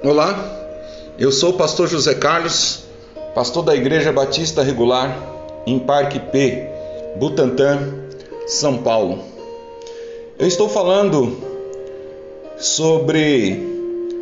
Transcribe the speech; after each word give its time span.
Olá, 0.00 0.38
eu 1.18 1.32
sou 1.32 1.50
o 1.50 1.54
pastor 1.54 1.88
José 1.88 2.14
Carlos, 2.14 2.84
pastor 3.34 3.64
da 3.64 3.74
Igreja 3.74 4.12
Batista 4.12 4.62
Regular 4.62 5.12
em 5.66 5.76
Parque 5.76 6.20
P, 6.20 6.68
Butantã, 7.16 7.80
São 8.46 8.78
Paulo. 8.78 9.18
Eu 10.38 10.46
estou 10.46 10.68
falando 10.68 11.36
sobre 12.58 13.60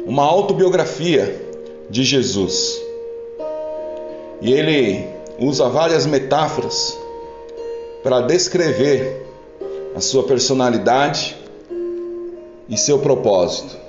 uma 0.07 0.25
autobiografia 0.25 1.47
de 1.91 2.05
Jesus. 2.05 2.81
E 4.41 4.55
ele 4.55 5.07
usa 5.39 5.69
várias 5.69 6.07
metáforas 6.07 6.99
para 8.03 8.23
descrever 8.23 9.27
a 9.95 10.01
sua 10.01 10.23
personalidade 10.23 11.37
e 12.67 12.79
seu 12.79 12.99
propósito. 12.99 13.86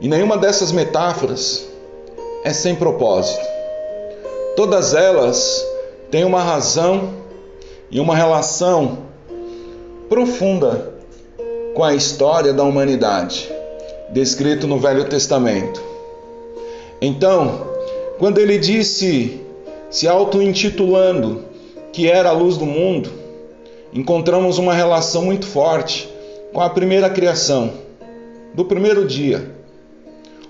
E 0.00 0.06
nenhuma 0.06 0.38
dessas 0.38 0.70
metáforas 0.70 1.66
é 2.44 2.52
sem 2.52 2.76
propósito. 2.76 3.44
Todas 4.54 4.94
elas 4.94 5.64
têm 6.08 6.24
uma 6.24 6.40
razão 6.40 7.14
e 7.90 7.98
uma 7.98 8.14
relação 8.14 8.98
profunda 10.08 10.94
com 11.74 11.82
a 11.82 11.94
história 11.94 12.52
da 12.52 12.62
humanidade, 12.62 13.50
descrito 14.10 14.68
no 14.68 14.78
Velho 14.78 15.08
Testamento. 15.08 15.82
Então, 17.00 17.66
quando 18.20 18.38
ele 18.38 18.56
disse, 18.56 19.40
se 19.90 20.06
auto-intitulando, 20.06 21.44
que 21.92 22.08
era 22.08 22.28
a 22.28 22.32
luz 22.32 22.56
do 22.56 22.66
mundo, 22.66 23.10
encontramos 23.92 24.58
uma 24.58 24.74
relação 24.74 25.22
muito 25.24 25.46
forte 25.46 26.08
com 26.52 26.60
a 26.60 26.70
primeira 26.70 27.10
criação, 27.10 27.72
do 28.54 28.64
primeiro 28.64 29.04
dia 29.04 29.57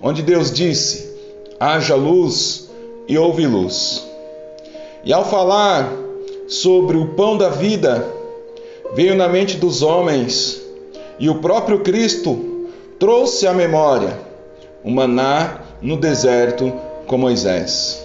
onde 0.03 0.23
Deus 0.23 0.53
disse: 0.53 1.09
haja 1.59 1.95
luz 1.95 2.71
e 3.07 3.17
houve 3.19 3.47
luz. 3.47 4.07
E 5.05 5.13
ao 5.13 5.25
falar 5.25 5.91
sobre 6.49 6.97
o 6.97 7.15
pão 7.15 7.37
da 7.37 7.49
vida, 7.49 8.07
veio 8.95 9.15
na 9.15 9.29
mente 9.29 9.57
dos 9.57 9.83
homens, 9.83 10.61
e 11.19 11.29
o 11.29 11.41
próprio 11.41 11.81
Cristo 11.81 12.67
trouxe 12.99 13.47
à 13.47 13.53
memória 13.53 14.19
o 14.85 14.91
maná 14.91 15.63
no 15.81 15.97
deserto 15.97 16.73
com 17.07 17.17
Moisés. 17.19 18.05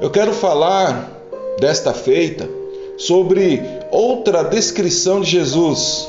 Eu 0.00 0.10
quero 0.10 0.32
falar 0.32 1.10
desta 1.58 1.94
feita 1.94 2.48
sobre 2.96 3.62
outra 3.90 4.42
descrição 4.42 5.20
de 5.20 5.30
Jesus 5.30 6.08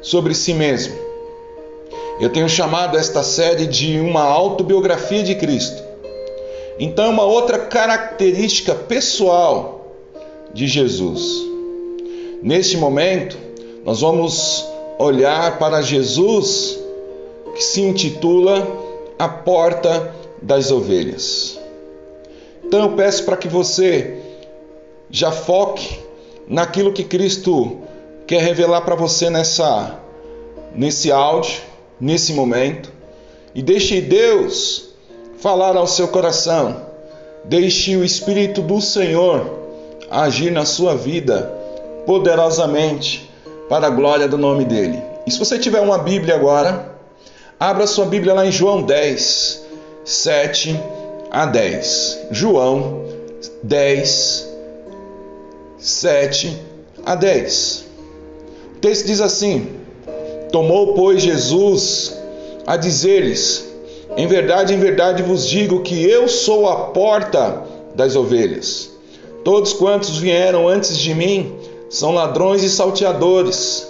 sobre 0.00 0.34
si 0.34 0.54
mesmo. 0.54 1.05
Eu 2.18 2.30
tenho 2.30 2.48
chamado 2.48 2.96
esta 2.96 3.22
série 3.22 3.66
de 3.66 4.00
uma 4.00 4.22
autobiografia 4.22 5.22
de 5.22 5.34
Cristo. 5.34 5.82
Então, 6.78 7.10
uma 7.10 7.24
outra 7.24 7.58
característica 7.58 8.74
pessoal 8.74 9.94
de 10.52 10.66
Jesus. 10.66 11.44
Neste 12.42 12.78
momento, 12.78 13.36
nós 13.84 14.00
vamos 14.00 14.66
olhar 14.98 15.58
para 15.58 15.82
Jesus 15.82 16.78
que 17.54 17.62
se 17.62 17.82
intitula 17.82 18.66
A 19.18 19.28
Porta 19.28 20.14
das 20.40 20.70
Ovelhas. 20.70 21.58
Então, 22.64 22.80
eu 22.80 22.92
peço 22.96 23.24
para 23.24 23.36
que 23.36 23.48
você 23.48 24.22
já 25.10 25.30
foque 25.30 26.00
naquilo 26.48 26.94
que 26.94 27.04
Cristo 27.04 27.76
quer 28.26 28.40
revelar 28.40 28.80
para 28.80 28.94
você 28.94 29.28
nessa 29.28 30.00
nesse 30.74 31.12
áudio 31.12 31.75
nesse 32.00 32.32
momento 32.32 32.92
e 33.54 33.62
deixe 33.62 34.00
Deus 34.00 34.90
falar 35.38 35.76
ao 35.76 35.86
seu 35.86 36.08
coração. 36.08 36.84
Deixe 37.44 37.96
o 37.96 38.04
Espírito 38.04 38.60
do 38.60 38.80
Senhor 38.80 39.58
agir 40.10 40.50
na 40.50 40.64
sua 40.64 40.94
vida 40.94 41.52
poderosamente 42.04 43.30
para 43.68 43.86
a 43.86 43.90
glória 43.90 44.28
do 44.28 44.36
nome 44.36 44.64
dele. 44.64 45.02
E 45.26 45.30
se 45.30 45.38
você 45.38 45.58
tiver 45.58 45.80
uma 45.80 45.98
Bíblia 45.98 46.34
agora, 46.34 46.96
abra 47.58 47.86
sua 47.86 48.06
Bíblia 48.06 48.34
lá 48.34 48.46
em 48.46 48.52
João 48.52 48.82
10, 48.82 49.64
7 50.04 50.80
a 51.30 51.46
10. 51.46 52.18
João 52.30 53.04
10, 53.62 54.48
7 55.78 56.56
a 57.04 57.14
10. 57.14 57.86
O 58.76 58.78
texto 58.80 59.06
diz 59.06 59.20
assim: 59.20 59.85
Tomou, 60.50 60.94
pois, 60.94 61.22
Jesus 61.22 62.16
a 62.66 62.76
dizer-lhes: 62.76 63.72
Em 64.16 64.26
verdade, 64.26 64.74
em 64.74 64.78
verdade 64.78 65.22
vos 65.22 65.46
digo 65.46 65.82
que 65.82 66.04
eu 66.04 66.28
sou 66.28 66.68
a 66.68 66.76
porta 66.86 67.62
das 67.94 68.16
ovelhas. 68.16 68.90
Todos 69.44 69.72
quantos 69.72 70.18
vieram 70.18 70.68
antes 70.68 70.98
de 70.98 71.14
mim 71.14 71.54
são 71.88 72.12
ladrões 72.12 72.64
e 72.64 72.68
salteadores, 72.68 73.86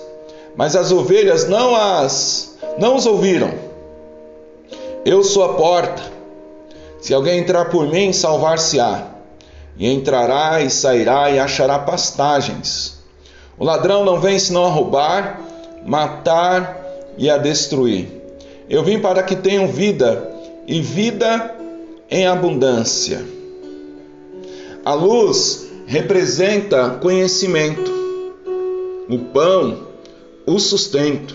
mas 0.54 0.76
as 0.76 0.92
ovelhas 0.92 1.48
não 1.48 1.74
as 1.74 2.56
não 2.78 2.96
os 2.96 3.06
ouviram. 3.06 3.52
Eu 5.04 5.22
sou 5.22 5.44
a 5.44 5.54
porta. 5.54 6.02
Se 7.00 7.14
alguém 7.14 7.38
entrar 7.38 7.66
por 7.66 7.86
mim, 7.86 8.12
salvar-se-á, 8.12 9.06
e 9.78 9.88
entrará 9.90 10.60
e 10.60 10.68
sairá 10.68 11.30
e 11.30 11.38
achará 11.38 11.78
pastagens. 11.78 12.98
O 13.58 13.64
ladrão 13.64 14.04
não 14.04 14.20
vem 14.20 14.38
senão 14.38 14.66
a 14.66 14.68
roubar, 14.68 15.40
matar 15.86 16.84
e 17.16 17.30
a 17.30 17.38
destruir. 17.38 18.08
Eu 18.68 18.82
vim 18.82 18.98
para 18.98 19.22
que 19.22 19.36
tenham 19.36 19.68
vida 19.68 20.28
e 20.66 20.80
vida 20.80 21.54
em 22.10 22.26
abundância. 22.26 23.24
A 24.84 24.92
luz 24.94 25.66
representa 25.86 26.90
conhecimento, 27.00 27.90
o 29.08 29.18
pão, 29.32 29.86
o 30.44 30.58
sustento. 30.58 31.34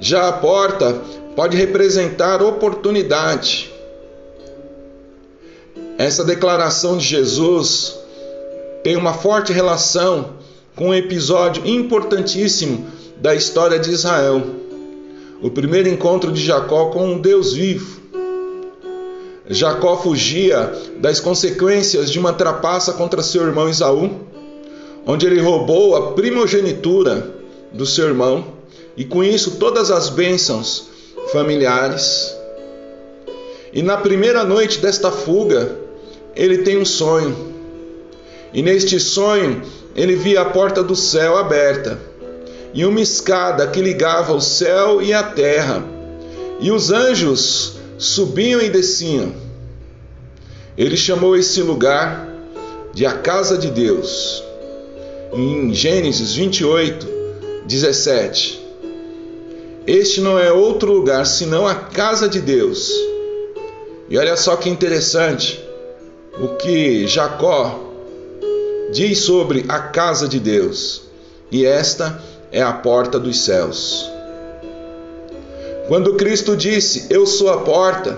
Já 0.00 0.28
a 0.28 0.32
porta 0.32 1.00
pode 1.36 1.56
representar 1.56 2.42
oportunidade. 2.42 3.72
Essa 5.96 6.24
declaração 6.24 6.98
de 6.98 7.06
Jesus 7.06 7.96
tem 8.82 8.96
uma 8.96 9.14
forte 9.14 9.52
relação 9.52 10.34
com 10.74 10.88
um 10.88 10.94
episódio 10.94 11.64
importantíssimo 11.66 12.93
da 13.16 13.34
história 13.34 13.78
de 13.78 13.90
Israel. 13.90 14.42
O 15.42 15.50
primeiro 15.50 15.88
encontro 15.88 16.32
de 16.32 16.42
Jacó 16.42 16.86
com 16.86 17.06
um 17.06 17.18
Deus 17.18 17.52
vivo. 17.52 18.00
Jacó 19.48 19.96
fugia 19.96 20.72
das 20.98 21.20
consequências 21.20 22.10
de 22.10 22.18
uma 22.18 22.32
trapaça 22.32 22.94
contra 22.94 23.22
seu 23.22 23.42
irmão 23.42 23.68
Isaú, 23.68 24.10
onde 25.06 25.26
ele 25.26 25.40
roubou 25.40 25.96
a 25.96 26.12
primogenitura 26.12 27.30
do 27.72 27.84
seu 27.84 28.06
irmão 28.06 28.46
e 28.96 29.04
com 29.04 29.22
isso 29.22 29.56
todas 29.56 29.90
as 29.90 30.08
bênçãos 30.08 30.86
familiares. 31.30 32.34
E 33.72 33.82
na 33.82 33.98
primeira 33.98 34.44
noite 34.44 34.78
desta 34.78 35.10
fuga, 35.10 35.76
ele 36.34 36.58
tem 36.58 36.78
um 36.78 36.84
sonho. 36.84 37.54
E 38.52 38.62
neste 38.62 38.98
sonho, 38.98 39.62
ele 39.94 40.14
via 40.14 40.40
a 40.40 40.44
porta 40.46 40.82
do 40.82 40.96
céu 40.96 41.36
aberta 41.36 42.13
e 42.74 42.84
uma 42.84 43.00
escada 43.00 43.68
que 43.68 43.80
ligava 43.80 44.34
o 44.34 44.40
céu 44.40 45.00
e 45.00 45.12
a 45.12 45.22
terra, 45.22 45.84
e 46.60 46.72
os 46.72 46.90
anjos 46.90 47.76
subiam 47.96 48.60
e 48.60 48.68
desciam. 48.68 49.32
Ele 50.76 50.96
chamou 50.96 51.36
esse 51.36 51.62
lugar 51.62 52.28
de 52.92 53.06
a 53.06 53.12
casa 53.12 53.56
de 53.56 53.70
Deus. 53.70 54.42
Em 55.32 55.72
Gênesis 55.72 56.34
28, 56.34 57.06
17. 57.66 58.60
Este 59.86 60.20
não 60.20 60.38
é 60.38 60.50
outro 60.50 60.92
lugar 60.92 61.26
senão 61.26 61.66
a 61.66 61.74
casa 61.74 62.28
de 62.28 62.40
Deus. 62.40 62.90
E 64.08 64.18
olha 64.18 64.36
só 64.36 64.56
que 64.56 64.68
interessante 64.68 65.62
o 66.40 66.56
que 66.56 67.06
Jacó 67.06 67.80
diz 68.92 69.18
sobre 69.18 69.64
a 69.68 69.78
casa 69.78 70.26
de 70.26 70.40
Deus. 70.40 71.02
E 71.50 71.64
esta 71.64 72.20
é 72.54 72.62
a 72.62 72.72
porta 72.72 73.18
dos 73.18 73.40
céus. 73.40 74.08
Quando 75.88 76.14
Cristo 76.14 76.56
disse: 76.56 77.06
Eu 77.10 77.26
sou 77.26 77.50
a 77.50 77.58
porta, 77.58 78.16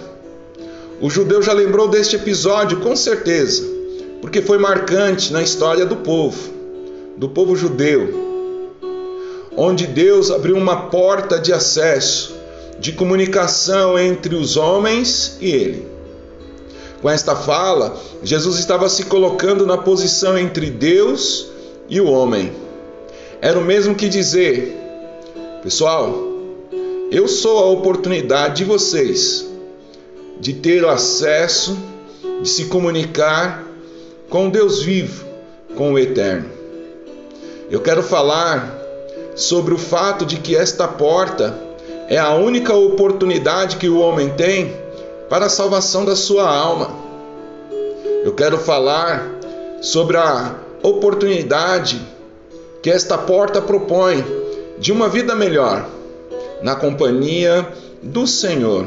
o 1.01 1.09
judeu 1.09 1.43
já 1.43 1.55
lembrou 1.55 1.89
deste 1.89 2.17
episódio 2.17 2.81
com 2.81 2.95
certeza, 2.95 3.65
porque 4.21 4.43
foi 4.43 4.59
marcante 4.59 5.33
na 5.33 5.43
história 5.43 5.87
do 5.87 5.97
povo, 5.97 6.53
do 7.17 7.31
povo 7.31 7.57
judeu, 7.57 8.79
onde 9.57 9.87
Deus 9.87 10.31
abriu 10.31 10.57
uma 10.59 10.83
porta 10.91 11.39
de 11.39 11.55
acesso, 11.55 12.37
de 12.79 12.93
comunicação 12.93 13.99
entre 13.99 14.35
os 14.35 14.59
homens 14.59 15.39
e 15.41 15.51
Ele. 15.51 15.89
Com 17.01 17.09
esta 17.09 17.35
fala, 17.35 17.97
Jesus 18.23 18.59
estava 18.59 18.87
se 18.91 19.05
colocando 19.07 19.65
na 19.65 19.79
posição 19.79 20.37
entre 20.37 20.69
Deus 20.69 21.47
e 21.89 22.03
o 22.03 22.11
homem 22.11 22.66
era 23.41 23.59
o 23.59 23.65
mesmo 23.65 23.95
que 23.95 24.09
dizer: 24.09 24.77
Pessoal, 25.63 26.15
Eu 27.11 27.29
sou 27.29 27.59
a 27.59 27.67
oportunidade 27.67 28.57
de 28.57 28.65
vocês 28.65 29.47
de 30.41 30.53
ter 30.53 30.85
acesso, 30.85 31.79
de 32.43 32.49
se 32.49 32.67
comunicar 32.67 33.65
com 34.29 34.51
Deus 34.51 34.83
vivo, 34.83 35.25
com 35.77 35.93
o 35.93 35.99
eterno. 35.99 36.51
Eu 37.71 37.81
quero 37.81 38.03
falar 38.03 38.77
sobre 39.35 39.73
o 39.73 39.79
fato 39.79 40.27
de 40.27 40.37
que 40.37 40.57
esta 40.57 40.89
porta 40.89 41.59
é 42.09 42.19
a 42.19 42.35
única 42.35 42.75
oportunidade 42.75 43.77
que 43.77 43.89
o 43.89 43.99
homem 44.01 44.31
tem 44.31 44.75
para 45.29 45.47
a 45.47 45.51
salvação 45.51 46.05
da 46.05 46.17
sua 46.17 46.49
alma. 46.49 46.91
Eu 48.25 48.35
quero 48.35 48.59
falar 48.59 49.31
sobre 49.81 50.17
a 50.17 50.57
oportunidade 50.83 52.01
que 52.87 52.91
esta 52.93 53.19
porta 53.19 53.61
propõe 53.61 54.25
de 54.79 54.93
uma 54.93 55.09
vida 55.09 55.35
melhor 55.35 55.89
na 56.63 56.77
companhia 56.77 57.67
do 58.01 58.29
Senhor. 58.29 58.87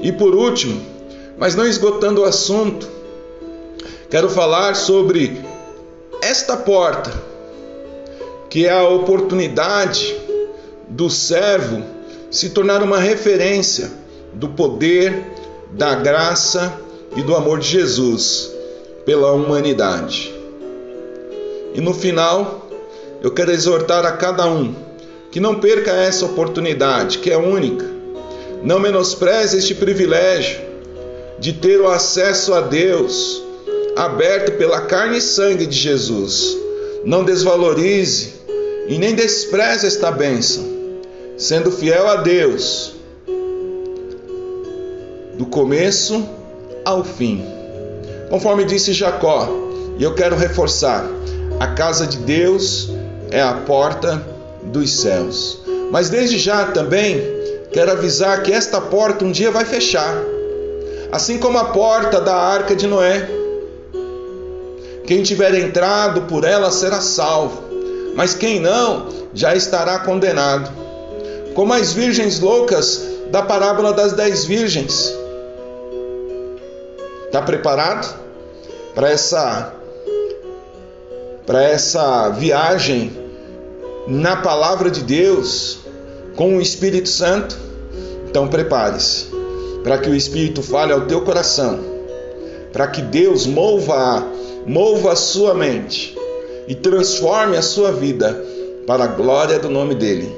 E 0.00 0.12
por 0.12 0.32
último, 0.32 0.80
mas 1.36 1.56
não 1.56 1.66
esgotando 1.66 2.20
o 2.20 2.24
assunto, 2.24 2.88
quero 4.08 4.30
falar 4.30 4.76
sobre 4.76 5.40
esta 6.22 6.56
porta, 6.56 7.12
que 8.48 8.66
é 8.66 8.70
a 8.70 8.88
oportunidade 8.88 10.16
do 10.88 11.10
servo 11.10 11.82
se 12.30 12.50
tornar 12.50 12.80
uma 12.80 13.00
referência 13.00 13.90
do 14.34 14.50
poder, 14.50 15.20
da 15.72 15.96
graça 15.96 16.78
e 17.16 17.22
do 17.22 17.34
amor 17.34 17.58
de 17.58 17.70
Jesus 17.70 18.52
pela 19.04 19.32
humanidade. 19.32 20.32
E 21.74 21.80
no 21.80 21.92
final, 21.92 22.69
eu 23.22 23.30
quero 23.30 23.52
exortar 23.52 24.04
a 24.06 24.12
cada 24.12 24.46
um 24.46 24.74
que 25.30 25.38
não 25.38 25.60
perca 25.60 25.92
essa 25.92 26.24
oportunidade, 26.24 27.18
que 27.18 27.30
é 27.30 27.36
única. 27.36 27.86
Não 28.62 28.78
menospreze 28.78 29.58
este 29.58 29.74
privilégio 29.74 30.60
de 31.38 31.52
ter 31.52 31.80
o 31.80 31.88
acesso 31.88 32.52
a 32.52 32.60
Deus 32.60 33.42
aberto 33.96 34.52
pela 34.52 34.82
carne 34.82 35.18
e 35.18 35.22
sangue 35.22 35.66
de 35.66 35.76
Jesus. 35.76 36.56
Não 37.04 37.24
desvalorize 37.24 38.34
e 38.88 38.98
nem 38.98 39.14
despreze 39.14 39.86
esta 39.86 40.10
bênção, 40.10 40.64
sendo 41.36 41.70
fiel 41.70 42.08
a 42.08 42.16
Deus 42.16 42.92
do 45.38 45.46
começo 45.46 46.28
ao 46.84 47.04
fim. 47.04 47.42
Conforme 48.28 48.64
disse 48.64 48.92
Jacó, 48.92 49.48
e 49.98 50.02
eu 50.02 50.14
quero 50.14 50.36
reforçar: 50.36 51.06
a 51.58 51.68
casa 51.68 52.06
de 52.06 52.18
Deus 52.18 52.90
é 53.30 53.40
a 53.40 53.54
porta 53.54 54.22
dos 54.62 55.00
céus. 55.00 55.60
Mas 55.90 56.08
desde 56.08 56.38
já 56.38 56.66
também 56.66 57.22
quero 57.72 57.92
avisar 57.92 58.42
que 58.42 58.52
esta 58.52 58.80
porta 58.80 59.24
um 59.24 59.32
dia 59.32 59.50
vai 59.50 59.64
fechar, 59.64 60.14
assim 61.12 61.38
como 61.38 61.58
a 61.58 61.66
porta 61.66 62.20
da 62.20 62.34
arca 62.34 62.74
de 62.74 62.86
Noé. 62.86 63.28
Quem 65.06 65.22
tiver 65.22 65.54
entrado 65.54 66.22
por 66.22 66.44
ela 66.44 66.70
será 66.70 67.00
salvo, 67.00 67.62
mas 68.14 68.34
quem 68.34 68.60
não 68.60 69.08
já 69.34 69.54
estará 69.54 69.98
condenado. 70.00 70.70
Como 71.54 71.72
as 71.72 71.92
virgens 71.92 72.38
loucas 72.38 73.02
da 73.30 73.42
parábola 73.42 73.92
das 73.92 74.12
dez 74.12 74.44
virgens. 74.44 75.14
Está 77.26 77.42
preparado 77.42 78.12
para 78.94 79.10
essa 79.10 79.72
para 81.46 81.64
essa 81.64 82.28
viagem 82.28 83.19
na 84.06 84.36
palavra 84.36 84.90
de 84.90 85.02
Deus 85.02 85.78
com 86.36 86.56
o 86.56 86.60
Espírito 86.60 87.08
Santo, 87.08 87.56
então 88.28 88.48
prepare-se 88.48 89.26
para 89.82 89.98
que 89.98 90.10
o 90.10 90.14
Espírito 90.14 90.62
fale 90.62 90.92
ao 90.92 91.06
teu 91.06 91.22
coração, 91.22 91.80
para 92.72 92.86
que 92.86 93.02
Deus 93.02 93.46
mova, 93.46 94.26
mova 94.66 95.12
a 95.12 95.16
sua 95.16 95.54
mente 95.54 96.16
e 96.68 96.74
transforme 96.74 97.56
a 97.56 97.62
sua 97.62 97.92
vida 97.92 98.44
para 98.86 99.04
a 99.04 99.08
glória 99.08 99.58
do 99.58 99.68
nome 99.68 99.94
dele, 99.94 100.34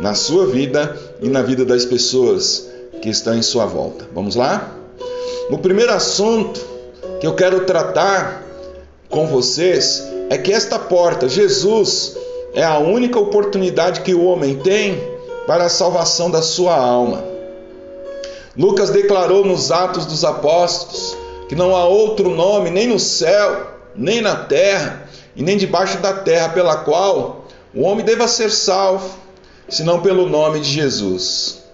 na 0.00 0.14
sua 0.14 0.46
vida 0.46 0.96
e 1.20 1.28
na 1.28 1.42
vida 1.42 1.64
das 1.64 1.84
pessoas 1.84 2.68
que 3.02 3.08
estão 3.08 3.34
em 3.34 3.42
sua 3.42 3.66
volta. 3.66 4.06
Vamos 4.14 4.34
lá? 4.36 4.76
O 5.50 5.58
primeiro 5.58 5.92
assunto 5.92 6.60
que 7.20 7.26
eu 7.26 7.34
quero 7.34 7.64
tratar 7.64 8.42
com 9.10 9.26
vocês 9.26 10.02
é 10.30 10.38
que 10.38 10.52
esta 10.52 10.78
porta, 10.78 11.28
Jesus, 11.28 12.16
é 12.54 12.62
a 12.62 12.78
única 12.78 13.18
oportunidade 13.18 14.02
que 14.02 14.14
o 14.14 14.24
homem 14.24 14.56
tem 14.56 15.02
para 15.46 15.64
a 15.64 15.68
salvação 15.68 16.30
da 16.30 16.40
sua 16.40 16.76
alma. 16.76 17.24
Lucas 18.56 18.90
declarou 18.90 19.44
nos 19.44 19.72
Atos 19.72 20.06
dos 20.06 20.24
Apóstolos 20.24 21.16
que 21.48 21.54
não 21.54 21.74
há 21.74 21.84
outro 21.84 22.30
nome, 22.30 22.70
nem 22.70 22.86
no 22.86 22.98
céu, 22.98 23.66
nem 23.94 24.20
na 24.20 24.36
terra, 24.36 25.08
e 25.36 25.42
nem 25.42 25.56
debaixo 25.56 25.98
da 25.98 26.12
terra, 26.12 26.50
pela 26.50 26.76
qual 26.76 27.44
o 27.74 27.82
homem 27.82 28.04
deva 28.04 28.28
ser 28.28 28.50
salvo, 28.50 29.18
senão 29.68 30.00
pelo 30.00 30.28
nome 30.28 30.60
de 30.60 30.70
Jesus. 30.70 31.64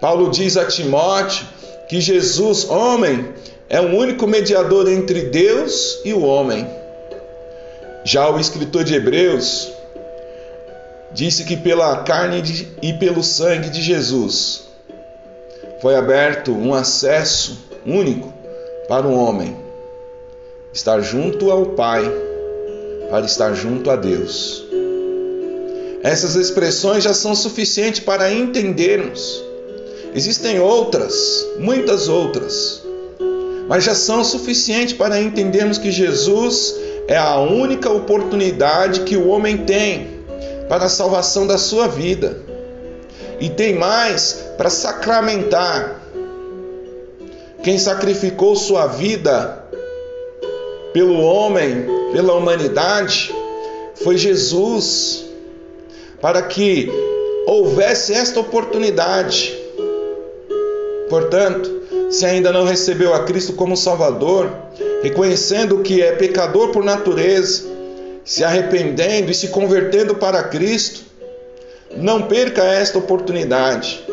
Paulo 0.00 0.30
diz 0.30 0.56
a 0.56 0.66
Timóteo 0.66 1.46
que 1.88 2.00
Jesus, 2.00 2.68
homem, 2.68 3.28
é 3.68 3.80
o 3.80 3.96
único 3.96 4.26
mediador 4.26 4.88
entre 4.88 5.22
Deus 5.22 6.00
e 6.04 6.12
o 6.12 6.24
homem. 6.24 6.68
Já 8.04 8.28
o 8.28 8.38
escritor 8.38 8.84
de 8.84 8.94
Hebreus 8.94 9.72
disse 11.12 11.44
que 11.44 11.56
pela 11.56 12.02
carne 12.02 12.42
e 12.82 12.92
pelo 12.92 13.22
sangue 13.22 13.70
de 13.70 13.82
Jesus 13.82 14.68
foi 15.80 15.94
aberto 15.94 16.52
um 16.52 16.74
acesso 16.74 17.58
único 17.86 18.32
para 18.88 19.06
o 19.06 19.14
homem 19.14 19.56
estar 20.72 21.00
junto 21.00 21.50
ao 21.50 21.66
Pai, 21.66 22.04
para 23.10 23.24
estar 23.24 23.54
junto 23.54 23.90
a 23.90 23.96
Deus. 23.96 24.64
Essas 26.02 26.36
expressões 26.36 27.02
já 27.02 27.12
são 27.12 27.34
suficientes 27.34 28.00
para 28.00 28.32
entendermos. 28.32 29.42
Existem 30.14 30.60
outras, 30.60 31.46
muitas 31.58 32.08
outras, 32.08 32.82
mas 33.68 33.84
já 33.84 33.94
são 33.94 34.24
suficientes 34.24 34.94
para 34.94 35.20
entendermos 35.20 35.78
que 35.78 35.90
Jesus 35.90 36.74
é 37.08 37.16
a 37.16 37.38
única 37.40 37.90
oportunidade 37.90 39.00
que 39.00 39.16
o 39.16 39.28
homem 39.28 39.58
tem 39.58 40.17
para 40.68 40.84
a 40.84 40.88
salvação 40.88 41.46
da 41.46 41.58
sua 41.58 41.88
vida. 41.88 42.36
E 43.40 43.48
tem 43.48 43.74
mais 43.74 44.44
para 44.56 44.68
sacramentar. 44.68 46.00
Quem 47.62 47.78
sacrificou 47.78 48.54
sua 48.56 48.86
vida 48.86 49.64
pelo 50.92 51.20
homem, 51.20 51.86
pela 52.12 52.34
humanidade, 52.34 53.34
foi 53.96 54.16
Jesus, 54.16 55.24
para 56.20 56.42
que 56.42 56.90
houvesse 57.46 58.12
esta 58.12 58.40
oportunidade. 58.40 59.56
Portanto, 61.08 61.78
se 62.10 62.24
ainda 62.24 62.52
não 62.52 62.64
recebeu 62.64 63.14
a 63.14 63.24
Cristo 63.24 63.52
como 63.52 63.76
Salvador, 63.76 64.50
reconhecendo 65.02 65.78
que 65.80 66.02
é 66.02 66.12
pecador 66.12 66.70
por 66.70 66.84
natureza, 66.84 67.77
se 68.28 68.44
arrependendo 68.44 69.30
e 69.30 69.34
se 69.34 69.48
convertendo 69.48 70.14
para 70.14 70.42
Cristo, 70.42 71.00
não 71.96 72.24
perca 72.24 72.62
esta 72.62 72.98
oportunidade. 72.98 74.04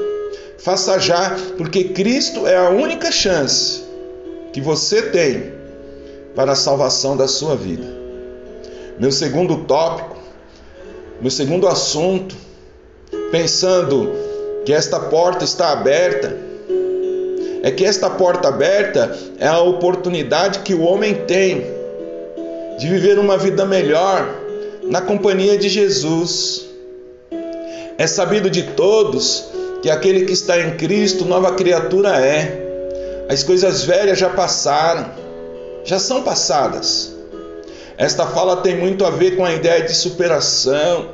Faça 0.57 0.97
já, 0.97 1.35
porque 1.57 1.89
Cristo 1.89 2.47
é 2.47 2.55
a 2.55 2.69
única 2.69 3.11
chance 3.11 3.83
que 4.53 4.61
você 4.61 5.01
tem 5.01 5.51
para 6.33 6.53
a 6.53 6.55
salvação 6.55 7.17
da 7.17 7.27
sua 7.27 7.57
vida. 7.57 7.83
Meu 8.97 9.11
segundo 9.11 9.65
tópico, 9.65 10.15
meu 11.19 11.29
segundo 11.29 11.67
assunto, 11.67 12.37
pensando 13.31 14.13
que 14.63 14.71
esta 14.71 14.97
porta 14.97 15.43
está 15.43 15.73
aberta, 15.73 16.37
é 17.61 17.69
que 17.69 17.83
esta 17.83 18.09
porta 18.09 18.47
aberta 18.47 19.13
é 19.37 19.47
a 19.47 19.59
oportunidade 19.59 20.59
que 20.59 20.73
o 20.73 20.83
homem 20.83 21.25
tem 21.25 21.74
de 22.77 22.87
viver 22.87 23.17
uma 23.19 23.37
vida 23.37 23.65
melhor 23.65 24.27
na 24.83 25.01
companhia 25.01 25.57
de 25.57 25.69
Jesus. 25.69 26.65
É 27.97 28.05
sabido 28.07 28.49
de 28.49 28.63
todos 28.63 29.45
que 29.81 29.89
aquele 29.89 30.25
que 30.25 30.33
está 30.33 30.59
em 30.59 30.75
Cristo, 30.77 31.25
nova 31.25 31.53
criatura 31.53 32.19
é. 32.19 32.63
As 33.29 33.43
coisas 33.43 33.83
velhas 33.83 34.19
já 34.19 34.29
passaram, 34.29 35.11
já 35.83 35.99
são 35.99 36.23
passadas. 36.23 37.13
Esta 37.97 38.25
fala 38.27 38.57
tem 38.57 38.77
muito 38.77 39.05
a 39.05 39.09
ver 39.09 39.37
com 39.37 39.45
a 39.45 39.53
ideia 39.53 39.81
de 39.81 39.93
superação, 39.93 41.09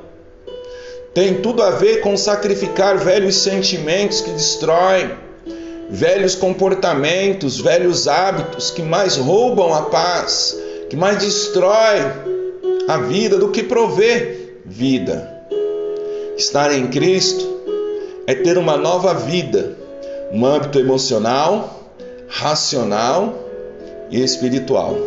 tem 1.14 1.42
tudo 1.42 1.62
a 1.62 1.72
ver 1.72 2.02
com 2.02 2.18
sacrificar 2.18 2.98
velhos 2.98 3.36
sentimentos 3.36 4.22
que 4.22 4.32
destroem, 4.32 5.12
velhos 5.90 6.34
comportamentos, 6.34 7.60
velhos 7.60 8.08
hábitos 8.08 8.72
que 8.72 8.82
mais 8.82 9.18
roubam 9.18 9.74
a 9.74 9.84
paz, 9.84 10.58
que 10.92 10.98
mais 10.98 11.20
destrói 11.20 12.02
a 12.86 12.98
vida 12.98 13.38
do 13.38 13.48
que 13.48 13.64
provê 13.64 14.58
vida. 14.66 15.42
Estar 16.36 16.74
em 16.74 16.88
Cristo 16.88 17.48
é 18.28 18.36
ter 18.36 18.58
uma 18.58 18.76
nova 18.76 19.14
vida 19.14 19.78
no 20.34 20.46
âmbito 20.46 20.78
emocional, 20.78 21.88
racional 22.28 23.34
e 24.10 24.22
espiritual. 24.22 24.98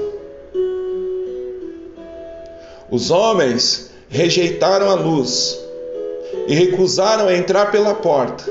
Os 2.90 3.10
homens 3.10 3.90
rejeitaram 4.08 4.88
a 4.88 4.94
luz 4.94 5.60
e 6.48 6.54
recusaram 6.54 7.30
entrar 7.30 7.70
pela 7.70 7.94
porta, 7.94 8.44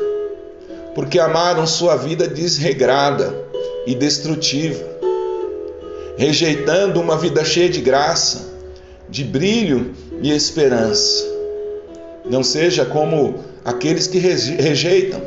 porque 0.93 1.17
amaram 1.17 1.65
sua 1.65 1.95
vida 1.95 2.27
desregrada 2.27 3.33
e 3.87 3.95
destrutiva, 3.95 4.92
rejeitando 6.17 6.99
uma 6.99 7.17
vida 7.17 7.43
cheia 7.43 7.69
de 7.69 7.81
graça, 7.81 8.53
de 9.09 9.23
brilho 9.23 9.93
e 10.21 10.31
esperança. 10.31 11.25
Não 12.25 12.43
seja 12.43 12.85
como 12.85 13.43
aqueles 13.65 14.07
que 14.07 14.17
rejeitam. 14.17 15.21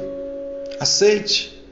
Aceite. 0.80 1.62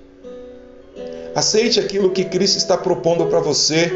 Aceite 1.34 1.80
aquilo 1.80 2.10
que 2.10 2.24
Cristo 2.24 2.58
está 2.58 2.76
propondo 2.76 3.26
para 3.26 3.40
você. 3.40 3.92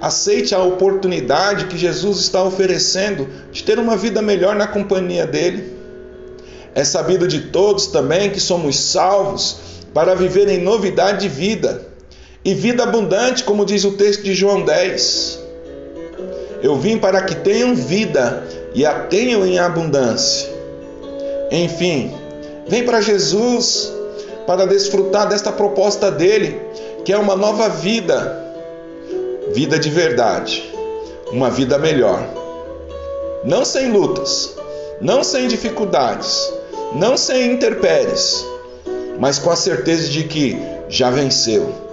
Aceite 0.00 0.54
a 0.54 0.62
oportunidade 0.62 1.66
que 1.66 1.76
Jesus 1.76 2.20
está 2.20 2.42
oferecendo 2.42 3.28
de 3.52 3.62
ter 3.62 3.78
uma 3.78 3.96
vida 3.96 4.22
melhor 4.22 4.54
na 4.54 4.66
companhia 4.66 5.26
dele. 5.26 5.78
É 6.74 6.84
sabido 6.84 7.26
de 7.26 7.40
todos 7.48 7.88
também 7.88 8.30
que 8.30 8.40
somos 8.40 8.78
salvos 8.78 9.58
para 9.92 10.14
viver 10.14 10.48
em 10.48 10.62
novidade 10.62 11.20
de 11.20 11.28
vida 11.28 11.89
e 12.44 12.54
vida 12.54 12.82
abundante, 12.82 13.44
como 13.44 13.66
diz 13.66 13.84
o 13.84 13.92
texto 13.92 14.22
de 14.22 14.34
João 14.34 14.62
10. 14.62 15.38
Eu 16.62 16.76
vim 16.76 16.98
para 16.98 17.22
que 17.22 17.34
tenham 17.34 17.74
vida 17.74 18.42
e 18.74 18.84
a 18.86 19.00
tenham 19.00 19.46
em 19.46 19.58
abundância. 19.58 20.48
Enfim, 21.50 22.14
vem 22.66 22.84
para 22.84 23.00
Jesus 23.00 23.92
para 24.46 24.66
desfrutar 24.66 25.28
desta 25.28 25.52
proposta 25.52 26.10
dele, 26.10 26.60
que 27.04 27.12
é 27.12 27.18
uma 27.18 27.36
nova 27.36 27.68
vida, 27.68 28.54
vida 29.52 29.78
de 29.78 29.90
verdade, 29.90 30.64
uma 31.30 31.50
vida 31.50 31.78
melhor. 31.78 32.24
Não 33.44 33.64
sem 33.64 33.90
lutas, 33.92 34.56
não 35.00 35.22
sem 35.22 35.46
dificuldades, 35.46 36.52
não 36.94 37.16
sem 37.16 37.52
interpéries, 37.52 38.44
mas 39.18 39.38
com 39.38 39.50
a 39.50 39.56
certeza 39.56 40.08
de 40.08 40.24
que 40.24 40.58
já 40.88 41.10
venceu 41.10 41.89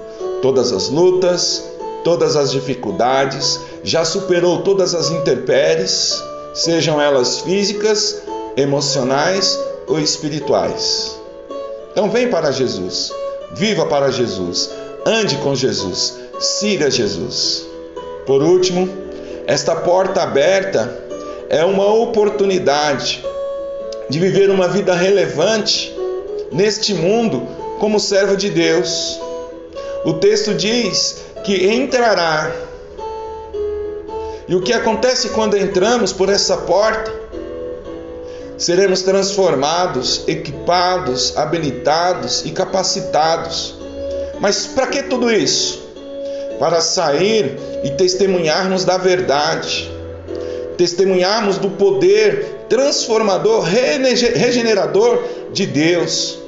todas 0.47 0.71
as 0.71 0.87
lutas, 0.87 1.61
todas 2.05 2.37
as 2.37 2.51
dificuldades, 2.53 3.59
já 3.83 4.05
superou 4.05 4.61
todas 4.61 4.95
as 4.95 5.09
intempéries, 5.09 6.23
sejam 6.53 7.01
elas 7.01 7.41
físicas, 7.41 8.21
emocionais 8.55 9.59
ou 9.89 9.99
espirituais. 9.99 11.19
Então 11.91 12.09
vem 12.09 12.29
para 12.29 12.49
Jesus, 12.49 13.11
viva 13.51 13.87
para 13.87 14.09
Jesus, 14.09 14.69
ande 15.05 15.35
com 15.39 15.53
Jesus, 15.53 16.13
siga 16.39 16.89
Jesus. 16.89 17.67
Por 18.25 18.41
último, 18.41 18.87
esta 19.45 19.75
porta 19.75 20.23
aberta 20.23 20.97
é 21.49 21.65
uma 21.65 21.93
oportunidade 21.93 23.21
de 24.09 24.17
viver 24.17 24.49
uma 24.49 24.69
vida 24.69 24.95
relevante 24.95 25.93
neste 26.53 26.93
mundo 26.93 27.45
como 27.81 27.99
servo 27.99 28.37
de 28.37 28.49
Deus. 28.49 29.26
O 30.05 30.13
texto 30.13 30.53
diz 30.53 31.17
que 31.43 31.67
entrará. 31.67 32.51
E 34.47 34.55
o 34.55 34.61
que 34.61 34.73
acontece 34.73 35.29
quando 35.29 35.57
entramos 35.57 36.13
por 36.13 36.29
essa 36.29 36.57
porta? 36.57 37.11
Seremos 38.57 39.01
transformados, 39.01 40.23
equipados, 40.27 41.37
habilitados 41.37 42.45
e 42.45 42.51
capacitados. 42.51 43.75
Mas 44.39 44.65
para 44.67 44.87
que 44.87 45.03
tudo 45.03 45.31
isso? 45.31 45.85
Para 46.59 46.81
sair 46.81 47.57
e 47.83 47.91
testemunharmos 47.91 48.83
da 48.83 48.97
verdade, 48.97 49.91
testemunharmos 50.77 51.57
do 51.57 51.69
poder 51.71 52.65
transformador, 52.67 53.63
regenerador 53.63 55.23
de 55.51 55.65
Deus, 55.65 56.39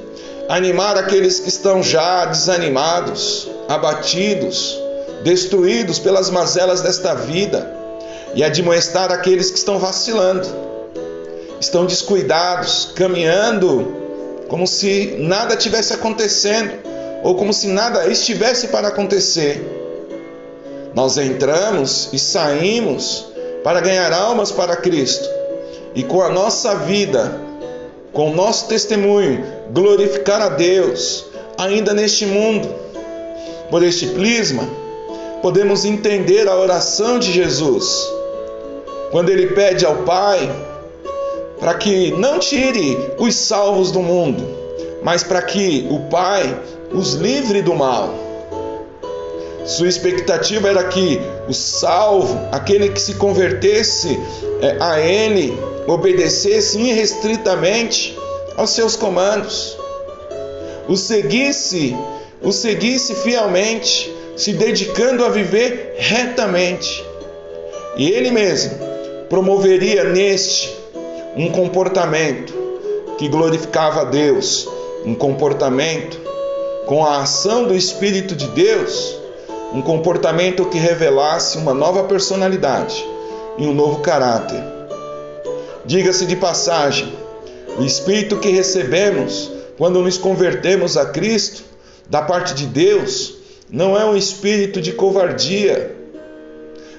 animar 0.50 0.98
aqueles 0.98 1.38
que 1.38 1.48
estão 1.48 1.80
já 1.80 2.24
desanimados, 2.24 3.48
abatidos, 3.68 4.76
destruídos 5.22 6.00
pelas 6.00 6.28
mazelas 6.28 6.80
desta 6.80 7.14
vida 7.14 7.72
e 8.34 8.42
admoestar 8.42 9.12
aqueles 9.12 9.48
que 9.48 9.58
estão 9.58 9.78
vacilando, 9.78 10.48
estão 11.60 11.86
descuidados, 11.86 12.90
caminhando 12.96 13.94
como 14.48 14.66
se 14.66 15.14
nada 15.20 15.54
tivesse 15.54 15.92
acontecendo 15.92 16.72
ou 17.22 17.36
como 17.36 17.52
se 17.52 17.68
nada 17.68 18.08
estivesse 18.08 18.66
para 18.68 18.88
acontecer. 18.88 19.64
Nós 20.92 21.16
entramos 21.16 22.08
e 22.12 22.18
saímos 22.18 23.28
para 23.62 23.80
ganhar 23.80 24.12
almas 24.12 24.50
para 24.50 24.74
Cristo 24.74 25.28
e 25.94 26.02
com 26.02 26.20
a 26.20 26.28
nossa 26.28 26.74
vida, 26.74 27.40
com 28.12 28.34
nosso 28.34 28.68
testemunho, 28.68 29.44
glorificar 29.72 30.40
a 30.40 30.48
Deus 30.48 31.26
ainda 31.56 31.94
neste 31.94 32.26
mundo. 32.26 32.68
Por 33.70 33.82
este 33.82 34.06
prisma, 34.08 34.68
podemos 35.42 35.84
entender 35.84 36.48
a 36.48 36.56
oração 36.56 37.18
de 37.18 37.32
Jesus, 37.32 38.06
quando 39.10 39.30
ele 39.30 39.48
pede 39.48 39.84
ao 39.86 39.96
Pai 39.98 40.50
para 41.60 41.74
que 41.74 42.10
não 42.12 42.38
tire 42.38 43.12
os 43.18 43.34
salvos 43.34 43.92
do 43.92 44.00
mundo, 44.00 44.42
mas 45.02 45.22
para 45.22 45.42
que 45.42 45.86
o 45.90 46.00
Pai 46.08 46.58
os 46.92 47.14
livre 47.14 47.62
do 47.62 47.74
mal. 47.74 48.14
Sua 49.64 49.86
expectativa 49.86 50.68
era 50.68 50.84
que 50.84 51.20
o 51.48 51.52
salvo, 51.52 52.40
aquele 52.50 52.88
que 52.88 53.00
se 53.00 53.14
convertesse 53.14 54.18
é, 54.62 54.76
a 54.80 54.98
Ele, 54.98 55.56
obedecesse 55.92 56.78
irrestritamente 56.78 58.16
aos 58.56 58.70
seus 58.70 58.94
comandos, 58.96 59.76
o 60.88 60.96
seguisse, 60.96 61.96
o 62.42 62.52
seguisse 62.52 63.14
fielmente, 63.14 64.12
se 64.36 64.52
dedicando 64.52 65.24
a 65.24 65.28
viver 65.28 65.96
retamente. 65.98 67.04
E 67.96 68.10
ele 68.10 68.30
mesmo 68.30 68.78
promoveria 69.28 70.04
neste 70.04 70.74
um 71.36 71.50
comportamento 71.50 72.54
que 73.18 73.28
glorificava 73.28 74.02
a 74.02 74.04
Deus, 74.04 74.68
um 75.04 75.14
comportamento 75.14 76.18
com 76.86 77.04
a 77.04 77.20
ação 77.22 77.64
do 77.64 77.74
Espírito 77.74 78.34
de 78.34 78.46
Deus, 78.48 79.16
um 79.72 79.82
comportamento 79.82 80.64
que 80.66 80.78
revelasse 80.78 81.58
uma 81.58 81.74
nova 81.74 82.04
personalidade 82.04 83.04
e 83.58 83.66
um 83.66 83.74
novo 83.74 84.00
caráter. 84.00 84.79
Diga-se 85.84 86.26
de 86.26 86.36
passagem, 86.36 87.12
o 87.78 87.84
Espírito 87.84 88.38
que 88.38 88.50
recebemos 88.50 89.50
quando 89.78 90.02
nos 90.02 90.18
convertemos 90.18 90.98
a 90.98 91.06
Cristo, 91.06 91.62
da 92.08 92.20
parte 92.20 92.52
de 92.52 92.66
Deus, 92.66 93.34
não 93.70 93.96
é 93.96 94.04
um 94.04 94.16
espírito 94.16 94.80
de 94.80 94.92
covardia, 94.92 95.96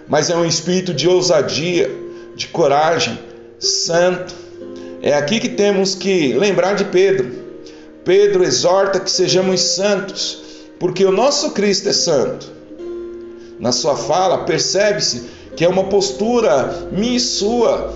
mas 0.08 0.30
é 0.30 0.36
um 0.36 0.46
espírito 0.46 0.94
de 0.94 1.08
ousadia, 1.08 1.92
de 2.36 2.48
coragem, 2.48 3.20
santo. 3.60 4.34
É 5.02 5.14
aqui 5.14 5.40
que 5.40 5.50
temos 5.50 5.94
que 5.94 6.34
lembrar 6.34 6.74
de 6.74 6.86
Pedro. 6.86 7.32
Pedro 8.04 8.44
exorta 8.44 9.00
que 9.00 9.12
sejamos 9.12 9.62
santos, 9.62 10.42
porque 10.80 11.06
o 11.06 11.12
nosso 11.12 11.52
Cristo 11.52 11.90
é 11.90 11.94
santo. 11.94 12.48
Na 13.60 13.72
sua 13.72 13.96
fala, 13.96 14.40
percebe-se 14.40 15.30
que 15.56 15.64
é 15.64 15.68
uma 15.68 15.84
postura 15.84 16.88
minha 16.92 17.18
e 17.18 17.20
sua 17.20 17.94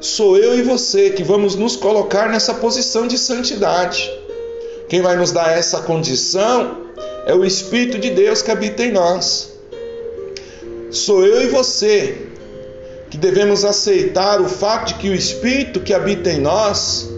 sou 0.00 0.36
eu 0.36 0.58
e 0.58 0.62
você 0.62 1.10
que 1.10 1.22
vamos 1.22 1.54
nos 1.54 1.76
colocar 1.76 2.28
nessa 2.28 2.54
posição 2.54 3.06
de 3.06 3.18
santidade. 3.18 4.10
Quem 4.88 5.00
vai 5.00 5.16
nos 5.16 5.32
dar 5.32 5.56
essa 5.56 5.80
condição 5.80 6.78
é 7.26 7.34
o 7.34 7.44
Espírito 7.44 7.98
de 7.98 8.10
Deus 8.10 8.42
que 8.42 8.50
habita 8.50 8.84
em 8.84 8.92
nós. 8.92 9.52
Sou 10.90 11.26
eu 11.26 11.42
e 11.42 11.46
você 11.48 12.26
que 13.10 13.16
devemos 13.16 13.64
aceitar 13.64 14.40
o 14.40 14.48
fato 14.48 14.88
de 14.88 14.94
que 14.94 15.08
o 15.08 15.14
Espírito 15.14 15.80
que 15.80 15.92
habita 15.92 16.30
em 16.30 16.40
nós 16.40 17.08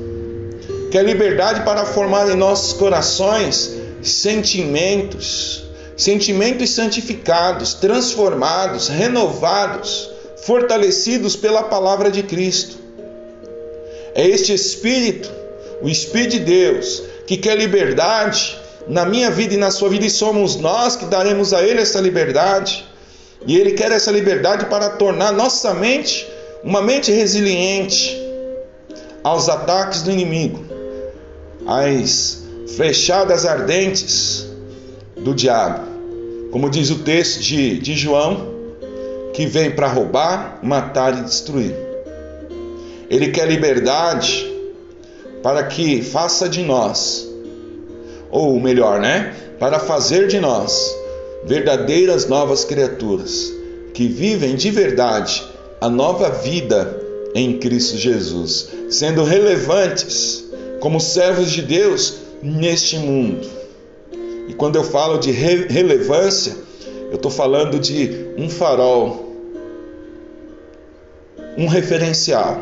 quer 0.91 1.05
liberdade 1.05 1.63
para 1.63 1.85
formar 1.85 2.31
em 2.31 2.37
nossos 2.37 2.73
corações 2.73 3.77
sentimentos, 4.03 5.65
sentimentos 5.97 6.71
santificados, 6.71 7.75
transformados, 7.75 8.89
renovados 8.89 10.11
fortalecidos 10.49 11.37
pela 11.37 11.65
palavra 11.65 12.11
de 12.11 12.23
Cristo. 12.23 12.79
É 14.15 14.27
este 14.27 14.55
Espírito, 14.55 15.31
o 15.83 15.91
Espírito 15.91 16.31
de 16.31 16.39
Deus, 16.39 17.03
que 17.27 17.37
quer 17.37 17.55
liberdade 17.55 18.59
na 18.89 19.05
minha 19.05 19.31
vida 19.31 19.53
e 19.53 19.59
na 19.59 19.71
sua 19.71 19.91
vida, 19.91 20.07
e 20.07 20.11
somos 20.11 20.57
nós 20.57 20.97
que 20.97 21.05
daremos 21.05 21.53
a 21.53 21.63
Ele 21.63 21.83
essa 21.83 22.01
liberdade. 22.01 22.83
E 23.47 23.59
Ele 23.59 23.73
quer 23.73 23.93
essa 23.93 24.11
liberdade 24.11 24.65
para 24.65 24.89
tornar 24.89 25.33
nossa 25.33 25.75
mente 25.75 26.27
uma 26.65 26.81
mente 26.81 27.13
resiliente 27.13 28.19
aos 29.23 29.51
ataques 29.51 30.01
do 30.01 30.11
inimigo, 30.11 30.65
as 31.67 32.43
flechadas 32.75 33.45
ardentes 33.45 34.47
do 35.15 35.35
diabo. 35.35 35.87
Como 36.51 36.71
diz 36.71 36.89
o 36.89 37.01
texto 37.01 37.41
de, 37.41 37.79
de 37.79 37.95
João, 37.95 38.58
que 39.39 39.47
vem 39.47 39.71
para 39.71 39.87
roubar, 39.87 40.59
matar 40.65 41.17
e 41.17 41.23
destruir. 41.23 41.73
Ele 43.09 43.29
quer 43.29 43.47
liberdade 43.47 44.53
para 45.45 45.63
que 45.63 46.03
faça 46.03 46.49
de 46.49 46.61
nós, 46.61 47.25
ou 48.33 48.59
melhor, 48.59 48.99
né? 48.99 49.33
Para 49.57 49.79
fazer 49.79 50.27
de 50.27 50.41
nós 50.41 50.93
verdadeiras 51.45 52.27
novas 52.27 52.65
criaturas 52.65 53.53
que 53.95 54.09
vivem 54.09 54.57
de 54.57 54.73
verdade 54.73 55.45
a 55.81 55.89
nova 55.89 56.31
vida 56.31 57.01
em 57.33 57.61
Cristo 57.61 57.97
Jesus, 57.97 58.71
sendo 58.91 59.23
relevantes 59.23 60.47
como 60.81 60.99
servos 60.99 61.53
de 61.53 61.63
Deus 61.63 62.15
neste 62.43 62.99
mundo. 62.99 63.47
E 64.49 64.55
quando 64.55 64.75
eu 64.75 64.83
falo 64.83 65.17
de 65.17 65.31
re 65.31 65.69
relevância, 65.69 66.57
eu 67.09 67.15
estou 67.15 67.31
falando 67.31 67.79
de 67.79 68.35
um 68.37 68.51
farol, 68.51 69.28
um 71.59 71.67
referencial. 71.67 72.61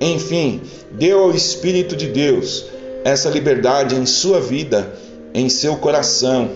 Enfim, 0.00 0.60
deu 0.90 1.20
ao 1.20 1.30
Espírito 1.30 1.94
de 1.94 2.08
Deus 2.08 2.66
essa 3.04 3.30
liberdade 3.30 3.94
em 3.94 4.04
sua 4.04 4.40
vida, 4.40 4.92
em 5.32 5.48
seu 5.48 5.76
coração, 5.76 6.50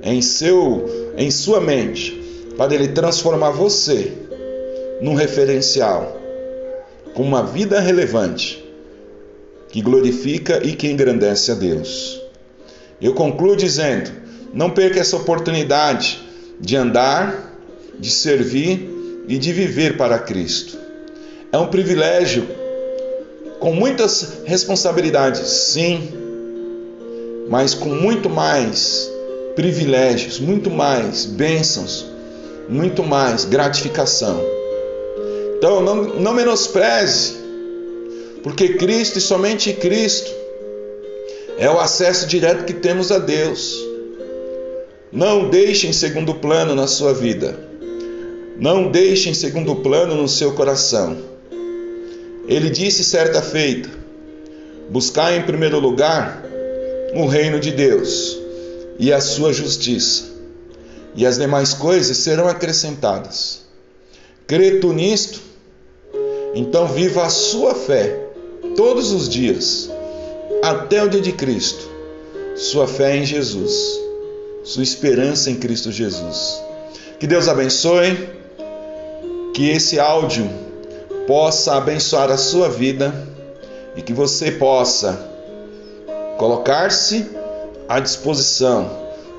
em 0.00 0.22
seu 0.22 1.12
em 1.16 1.32
sua 1.32 1.60
mente, 1.60 2.46
para 2.56 2.72
ele 2.72 2.88
transformar 2.88 3.50
você 3.50 4.12
num 5.00 5.14
referencial, 5.14 6.16
com 7.12 7.24
uma 7.24 7.42
vida 7.42 7.80
relevante, 7.80 8.64
que 9.68 9.82
glorifica 9.82 10.64
e 10.64 10.76
que 10.76 10.88
engrandece 10.88 11.50
a 11.50 11.54
Deus. 11.56 12.22
Eu 13.02 13.14
concluo 13.14 13.56
dizendo: 13.56 14.12
não 14.54 14.70
perca 14.70 15.00
essa 15.00 15.16
oportunidade 15.16 16.20
de 16.60 16.76
andar, 16.76 17.52
de 17.98 18.10
servir 18.10 18.97
e 19.28 19.36
de 19.36 19.52
viver 19.52 19.96
para 19.96 20.18
Cristo. 20.18 20.78
É 21.52 21.58
um 21.58 21.66
privilégio 21.66 22.48
com 23.60 23.72
muitas 23.72 24.38
responsabilidades, 24.44 25.48
sim, 25.48 26.08
mas 27.48 27.74
com 27.74 27.90
muito 27.90 28.30
mais 28.30 29.10
privilégios, 29.54 30.38
muito 30.38 30.70
mais 30.70 31.26
bênçãos, 31.26 32.06
muito 32.68 33.02
mais 33.02 33.44
gratificação. 33.44 34.40
Então 35.56 35.82
não, 35.82 36.04
não 36.20 36.32
menospreze, 36.32 37.34
porque 38.42 38.74
Cristo 38.74 39.18
e 39.18 39.20
somente 39.20 39.72
Cristo 39.72 40.30
é 41.58 41.68
o 41.68 41.78
acesso 41.78 42.26
direto 42.26 42.64
que 42.64 42.72
temos 42.72 43.10
a 43.10 43.18
Deus. 43.18 43.84
Não 45.10 45.50
deixe 45.50 45.86
em 45.86 45.92
segundo 45.92 46.34
plano 46.34 46.74
na 46.74 46.86
sua 46.86 47.12
vida. 47.12 47.67
Não 48.58 48.90
deixe 48.90 49.30
em 49.30 49.34
segundo 49.34 49.76
plano 49.76 50.16
no 50.16 50.28
seu 50.28 50.52
coração. 50.52 51.16
Ele 52.48 52.68
disse 52.68 53.04
certa 53.04 53.40
feita: 53.40 53.88
Buscar 54.90 55.32
em 55.32 55.42
primeiro 55.42 55.78
lugar 55.78 56.44
o 57.14 57.26
reino 57.26 57.60
de 57.60 57.70
Deus 57.70 58.36
e 58.98 59.12
a 59.12 59.20
sua 59.20 59.52
justiça, 59.52 60.24
e 61.14 61.24
as 61.24 61.38
demais 61.38 61.72
coisas 61.72 62.16
serão 62.16 62.48
acrescentadas. 62.48 63.62
Crê 64.44 64.80
tu 64.80 64.92
nisto? 64.92 65.40
Então 66.52 66.88
viva 66.88 67.24
a 67.24 67.28
sua 67.28 67.76
fé 67.76 68.18
todos 68.76 69.12
os 69.12 69.28
dias, 69.28 69.88
até 70.62 71.04
o 71.04 71.08
dia 71.08 71.20
de 71.20 71.32
Cristo. 71.32 71.88
Sua 72.56 72.88
fé 72.88 73.16
em 73.16 73.24
Jesus, 73.24 74.00
sua 74.64 74.82
esperança 74.82 75.48
em 75.48 75.54
Cristo 75.54 75.92
Jesus. 75.92 76.60
Que 77.20 77.26
Deus 77.26 77.46
abençoe, 77.46 78.28
que 79.58 79.68
esse 79.68 79.98
áudio 79.98 80.48
possa 81.26 81.74
abençoar 81.74 82.30
a 82.30 82.36
sua 82.36 82.68
vida 82.68 83.12
e 83.96 84.02
que 84.02 84.12
você 84.12 84.52
possa 84.52 85.18
colocar-se 86.38 87.26
à 87.88 87.98
disposição 87.98 88.88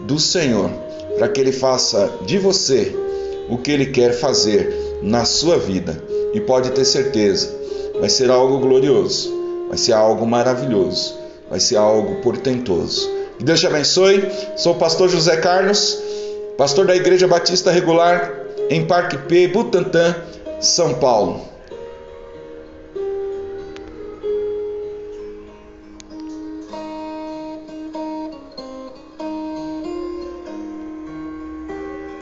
do 0.02 0.20
Senhor 0.20 0.70
para 1.18 1.30
que 1.30 1.40
Ele 1.40 1.54
faça 1.54 2.12
de 2.26 2.38
você 2.38 2.94
o 3.48 3.58
que 3.58 3.72
Ele 3.72 3.86
quer 3.86 4.12
fazer 4.12 5.00
na 5.02 5.24
sua 5.24 5.58
vida. 5.58 6.04
E 6.34 6.42
pode 6.42 6.70
ter 6.72 6.84
certeza, 6.84 7.50
vai 7.98 8.10
ser 8.10 8.30
algo 8.30 8.60
glorioso, 8.60 9.32
vai 9.70 9.78
ser 9.78 9.94
algo 9.94 10.28
maravilhoso, 10.28 11.16
vai 11.50 11.62
ser 11.62 11.78
algo 11.78 12.16
portentoso. 12.16 13.10
Que 13.38 13.46
Deus 13.46 13.62
te 13.62 13.68
abençoe. 13.68 14.30
Sou 14.58 14.74
o 14.74 14.78
pastor 14.78 15.08
José 15.08 15.38
Carlos, 15.38 15.98
pastor 16.58 16.86
da 16.86 16.94
Igreja 16.94 17.26
Batista 17.26 17.72
Regular 17.72 18.39
em 18.70 18.86
Parque 18.86 19.18
P, 19.18 19.48
Butantã, 19.48 20.16
São 20.60 20.94
Paulo. 20.96 21.42